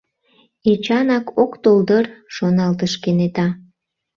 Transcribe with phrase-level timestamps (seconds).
[0.71, 2.05] «Эчанак ок тол дыр»,—
[2.35, 3.47] шоналтыш кенета.